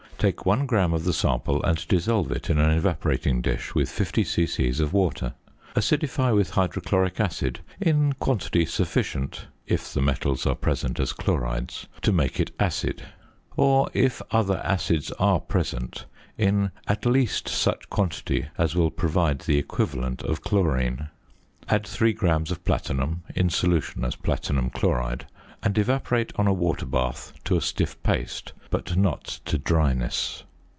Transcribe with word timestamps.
Take 0.21 0.45
1 0.45 0.67
gram 0.67 0.93
of 0.93 1.03
the 1.03 1.13
sample 1.13 1.63
and 1.63 1.87
dissolve 1.87 2.31
it 2.31 2.47
in 2.51 2.59
an 2.59 2.69
evaporating 2.69 3.41
dish 3.41 3.73
with 3.73 3.89
50 3.89 4.23
c.c. 4.23 4.69
of 4.79 4.93
water. 4.93 5.33
Acidify 5.75 6.31
with 6.31 6.51
hydrochloric 6.51 7.19
acid 7.19 7.61
in 7.79 8.13
quantity 8.13 8.63
sufficient 8.65 9.47
(if 9.65 9.91
the 9.91 9.99
metals 9.99 10.45
are 10.45 10.53
present 10.53 10.99
as 10.99 11.11
chlorides) 11.11 11.87
to 12.03 12.11
make 12.11 12.39
it 12.39 12.51
acid, 12.59 13.01
or, 13.57 13.89
if 13.95 14.21
other 14.29 14.61
acids 14.63 15.11
are 15.13 15.39
present, 15.39 16.05
in 16.37 16.69
at 16.87 17.07
least 17.07 17.49
such 17.49 17.89
quantity 17.89 18.45
as 18.59 18.75
will 18.75 18.91
provide 18.91 19.39
the 19.39 19.57
equivalent 19.57 20.21
of 20.21 20.43
chlorine. 20.43 21.07
Add 21.67 21.87
3 21.87 22.13
grams 22.13 22.51
of 22.51 22.63
platinum, 22.63 23.23
in 23.33 23.49
solution 23.49 24.05
as 24.05 24.15
platinum 24.15 24.69
chloride, 24.69 25.25
and 25.63 25.77
evaporate 25.77 26.31
on 26.37 26.47
a 26.47 26.53
water 26.53 26.87
bath 26.87 27.33
to 27.43 27.55
a 27.55 27.61
stiff 27.61 28.01
paste, 28.01 28.51
but 28.71 28.97
not 28.97 29.23
to 29.45 29.59
dryness. 29.59 30.43